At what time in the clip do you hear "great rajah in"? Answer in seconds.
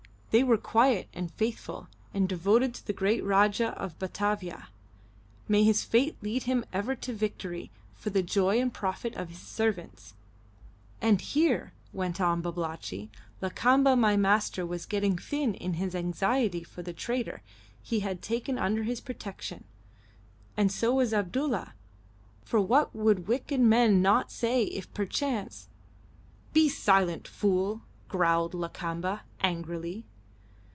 2.93-3.91